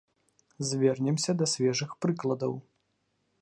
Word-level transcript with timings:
Звернемся 0.69 1.35
да 1.41 1.45
свежых 1.53 1.91
прыкладаў. 2.07 2.57